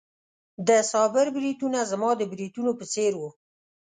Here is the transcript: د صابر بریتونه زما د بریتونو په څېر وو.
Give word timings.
د 0.67 0.69
صابر 0.91 1.25
بریتونه 1.35 1.79
زما 1.91 2.09
د 2.17 2.21
بریتونو 2.31 2.71
په 2.79 2.85
څېر 2.93 3.11
وو. 3.19 3.29